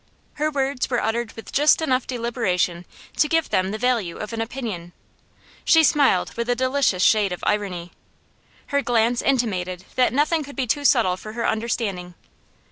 [0.41, 2.85] Her words were uttered with just enough deliberation
[3.17, 4.93] to give them the value of an opinion;
[5.63, 7.91] she smiled with a delicious shade of irony;
[8.73, 12.15] her glance intimated that nothing could be too subtle for her understanding.